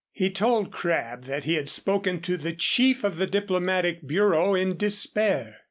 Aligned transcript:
He 0.11 0.31
told 0.31 0.71
Crabb 0.71 1.25
that 1.25 1.43
he 1.43 1.53
had 1.53 1.69
spoken 1.69 2.21
to 2.21 2.35
the 2.35 2.53
chief 2.53 3.03
of 3.03 3.17
the 3.17 3.27
diplomatic 3.27 4.07
bureau 4.07 4.55
in 4.55 4.75
despair. 4.75 5.57